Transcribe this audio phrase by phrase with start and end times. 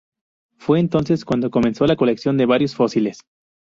[0.57, 3.19] Fue entonces cuando comenzó la colección de varios fósiles.